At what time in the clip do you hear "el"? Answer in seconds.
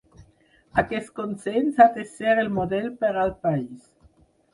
2.45-2.49